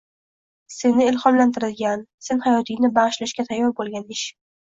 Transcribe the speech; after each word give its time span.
seni 0.75 1.05
ilhomlantiradigan, 1.09 2.01
sen 2.29 2.41
hayotingni 2.45 2.91
bagʻishlashga 2.95 3.45
tayyor 3.51 3.77
boʻlgan 3.81 4.09
ish. 4.17 4.27